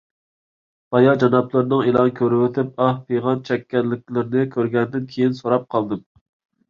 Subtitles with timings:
[0.95, 6.03] بايا جانابلىرىنىڭ ئېلان كۆرۈۋېتىپ ئاھ- پىغان چەككەنلىكلىرىنى كۆرگەندىن كېيىن سوراپ قالدىم.